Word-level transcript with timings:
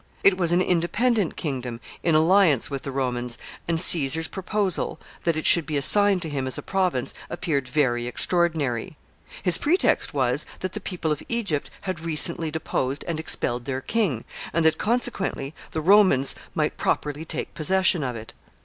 It 0.23 0.35
was 0.35 0.51
an 0.51 0.63
independent 0.63 1.35
kingdom, 1.35 1.79
in 2.01 2.15
alliance 2.15 2.71
with 2.71 2.81
the 2.81 2.91
Romans, 2.91 3.37
and 3.67 3.79
Caesar's 3.79 4.27
proposal 4.27 4.99
that 5.25 5.37
it 5.37 5.45
should 5.45 5.67
be 5.67 5.77
assigned 5.77 6.23
to 6.23 6.29
him 6.29 6.47
as 6.47 6.57
a 6.57 6.63
province 6.63 7.13
appeared 7.29 7.67
very 7.67 8.07
extraordinary. 8.07 8.97
His 9.43 9.59
pretext 9.59 10.11
was, 10.11 10.43
that 10.61 10.73
the 10.73 10.79
people 10.81 11.11
of 11.11 11.21
Egypt 11.29 11.69
had 11.81 11.99
recently 11.99 12.49
deposed 12.49 13.05
and 13.07 13.19
expelled 13.19 13.65
their 13.65 13.79
king, 13.79 14.23
and 14.53 14.65
that, 14.65 14.79
consequently, 14.79 15.53
the 15.69 15.81
Romans 15.81 16.33
might 16.55 16.77
properly 16.77 17.23
take 17.23 17.53
possession 17.53 18.01
of 18.03 18.15
it. 18.15 18.33